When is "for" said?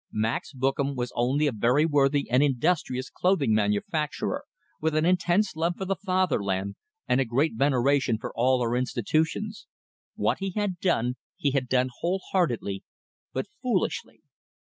5.77-5.85, 8.17-8.33